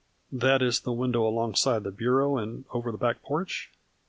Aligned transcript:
"That 0.43 0.63
is 0.63 0.79
the 0.79 0.91
window 0.91 1.27
alongside 1.27 1.83
the 1.83 1.91
bureau 1.91 2.35
and 2.37 2.65
over 2.71 2.91
the 2.91 2.97
back 2.97 3.21
porch 3.21 3.69